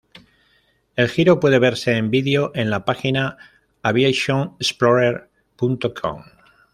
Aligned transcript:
El 0.95 1.09
giro 1.09 1.39
puede 1.39 1.59
verse 1.59 1.95
en 1.95 2.09
vídeo 2.09 2.51
en 2.55 2.71
la 2.71 2.85
página 2.85 3.37
AviationExplorer.com. 3.83 6.23